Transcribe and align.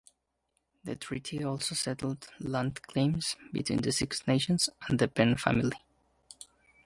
The 0.83 0.95
treaty 0.95 1.43
also 1.43 1.75
settled 1.75 2.27
land 2.39 2.81
claims 2.81 3.35
between 3.51 3.83
the 3.83 3.91
Six 3.91 4.25
Nations 4.25 4.67
and 4.89 4.97
the 4.97 5.07
Penn 5.07 5.37
family. 5.37 5.77